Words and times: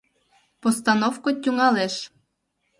—Постановко 0.61 1.29
тӱҥалеш. 1.41 1.95